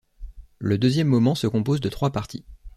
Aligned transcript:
Le 0.57 0.79
deuxième 0.79 1.05
moment 1.07 1.35
se 1.35 1.45
compose 1.45 1.79
de 1.79 1.87
trois 1.89 2.09
parties. 2.09 2.43